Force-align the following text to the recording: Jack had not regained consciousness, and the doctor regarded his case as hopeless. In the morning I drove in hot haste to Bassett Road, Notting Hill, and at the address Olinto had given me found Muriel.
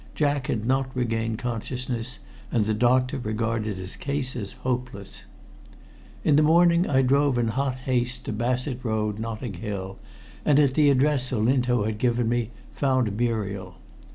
Jack 0.15 0.47
had 0.47 0.65
not 0.65 0.89
regained 0.95 1.37
consciousness, 1.37 2.17
and 2.51 2.65
the 2.65 2.73
doctor 2.73 3.19
regarded 3.19 3.77
his 3.77 3.95
case 3.95 4.35
as 4.35 4.53
hopeless. 4.53 5.25
In 6.23 6.37
the 6.37 6.41
morning 6.41 6.89
I 6.89 7.03
drove 7.03 7.37
in 7.37 7.49
hot 7.49 7.75
haste 7.75 8.25
to 8.25 8.33
Bassett 8.33 8.79
Road, 8.83 9.19
Notting 9.19 9.53
Hill, 9.53 9.99
and 10.43 10.59
at 10.59 10.73
the 10.73 10.89
address 10.89 11.31
Olinto 11.31 11.83
had 11.83 11.99
given 11.99 12.27
me 12.27 12.49
found 12.71 13.15
Muriel. 13.15 13.75